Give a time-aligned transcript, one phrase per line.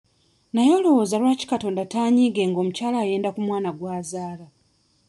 [0.53, 4.45] Naye olowooza lwaki Katonda taanyiige ng'omukyala ayenda ku mwana gw'azaala?